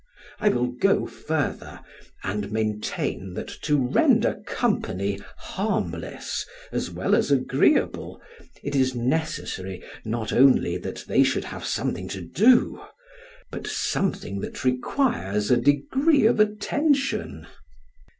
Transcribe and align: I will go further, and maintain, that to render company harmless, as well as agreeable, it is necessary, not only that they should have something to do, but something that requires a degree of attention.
I 0.39 0.49
will 0.49 0.65
go 0.65 1.05
further, 1.05 1.79
and 2.23 2.51
maintain, 2.51 3.35
that 3.35 3.49
to 3.61 3.77
render 3.77 4.41
company 4.47 5.19
harmless, 5.37 6.43
as 6.71 6.89
well 6.89 7.13
as 7.13 7.29
agreeable, 7.29 8.19
it 8.63 8.75
is 8.75 8.95
necessary, 8.95 9.83
not 10.03 10.33
only 10.33 10.77
that 10.77 11.05
they 11.07 11.21
should 11.21 11.43
have 11.43 11.65
something 11.65 12.07
to 12.07 12.21
do, 12.21 12.81
but 13.51 13.67
something 13.67 14.39
that 14.39 14.65
requires 14.65 15.51
a 15.51 15.57
degree 15.57 16.25
of 16.25 16.39
attention. 16.39 17.45